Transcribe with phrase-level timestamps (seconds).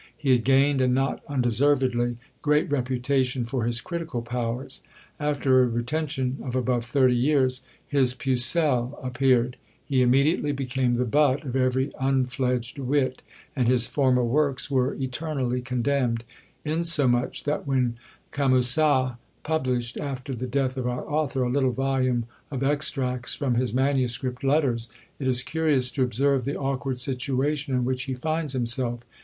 [0.17, 4.81] He had gained, and not undeservedly, great reputation for his critical powers.
[5.19, 9.57] After a retention of above thirty years, his Pucelle appeared.
[9.85, 13.21] He immediately became the butt of every unfledged wit,
[13.55, 16.23] and his former works were eternally condemned;
[16.65, 17.97] insomuch that when
[18.31, 23.71] Camusat published, after the death of our author, a little volume of extracts from his
[23.71, 24.89] manuscript letters,
[25.19, 29.01] it is curious to observe the awkward situation in which he finds himself.